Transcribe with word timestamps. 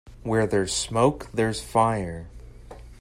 Where 0.23 0.47
there's 0.47 0.73
smoke 0.73 1.27
there's 1.31 1.61
fire. 1.61 2.27